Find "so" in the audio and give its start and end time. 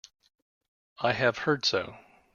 1.63-1.95